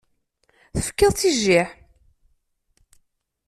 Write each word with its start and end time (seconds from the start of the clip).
Tefkiḍ-tt 0.75 1.29
i 1.29 1.31
jjiḥ. 1.41 1.69